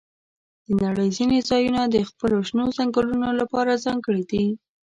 د 0.67 0.67
نړۍ 0.85 1.09
ځینې 1.17 1.37
ځایونه 1.49 1.81
د 1.87 1.95
خپلو 2.09 2.37
شنو 2.47 2.63
ځنګلونو 2.77 3.29
لپاره 3.39 3.81
ځانګړي 3.85 4.23
دي. 4.31 4.45